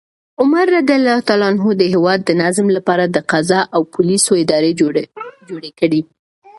[0.41, 0.89] عمر رض
[1.77, 4.71] د هیواد د نظم لپاره د قضا او پولیسو ادارې
[5.51, 6.01] جوړې کړې.